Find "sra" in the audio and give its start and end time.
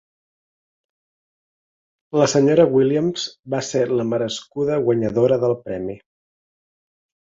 2.33-2.65